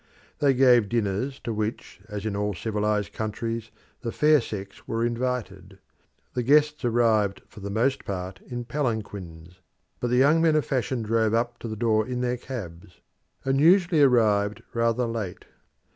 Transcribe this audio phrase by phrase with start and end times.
[0.39, 3.69] They gave dinners, to which, as in all civilised countries,
[4.01, 5.77] the fair sex were invited.
[6.33, 9.59] The guests arrived for the most part in palanquins,
[9.99, 12.99] but the young men of fashion drove up to the door in their cabs,
[13.45, 15.45] and usually arrived rather late.